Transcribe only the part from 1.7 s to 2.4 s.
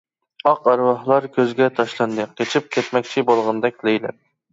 تاشلاندى،